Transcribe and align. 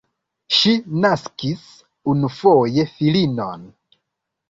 Ŝi 0.59 0.73
naskis 1.03 1.69
unufoje 2.15 2.91
filinon. 2.97 3.73